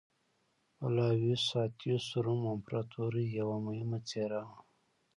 [0.75, 4.57] فلاویوس اتیوس روم امپراتورۍ یوه مهمه څېره وه